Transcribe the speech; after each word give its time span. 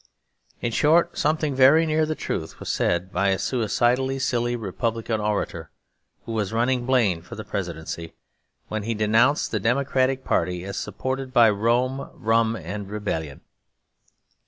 In 0.61 0.71
short, 0.71 1.15
something 1.15 1.53
very 1.53 1.85
near 1.85 2.07
the 2.07 2.15
truth 2.15 2.59
was 2.59 2.69
said 2.71 3.11
by 3.11 3.27
a 3.27 3.37
suicidally 3.37 4.17
silly 4.17 4.55
Republican 4.55 5.21
orator, 5.21 5.69
who 6.25 6.31
was 6.31 6.51
running 6.51 6.87
Blaine 6.87 7.21
for 7.21 7.35
the 7.35 7.43
Presidency, 7.43 8.15
when 8.67 8.81
he 8.81 8.95
denounced 8.95 9.51
the 9.51 9.59
Democratic 9.59 10.23
party 10.25 10.65
as 10.65 10.75
supported 10.75 11.31
by 11.31 11.51
'Rome, 11.51 12.09
rum, 12.15 12.55
and 12.55 12.89
rebellion.' 12.89 13.41